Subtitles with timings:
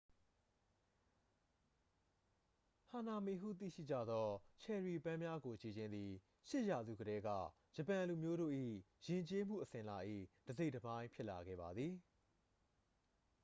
[2.91, 4.27] ဟနာမီ ဟုသိရှိကြသော
[4.63, 6.11] ချယ်ရီပန်းများကို ကြည့်ခြင်းသည်
[6.47, 7.29] 8 ရာစုကတည်းက
[7.75, 8.53] ဂျပန်လူမျိုးတို့၏
[9.05, 9.97] ယဉ်ကျေးမှုအစဉ်အလာ၏
[10.45, 11.93] တစ်စိတ်တစ်ပိုင်းဖြစ်လာခဲ့ပါသည်